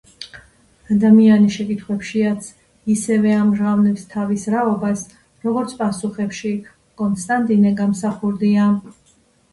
[0.93, 2.47] ადამიანი შეკითხვებშიაც
[2.95, 5.05] ისევე ამჟღავნებს თავის რაობას,
[5.49, 6.55] როგორც პასუხებში.”–
[7.03, 8.67] კონსტანტინე გამსახურდია.